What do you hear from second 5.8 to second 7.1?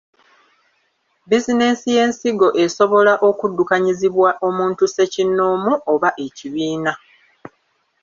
oba ekibiina.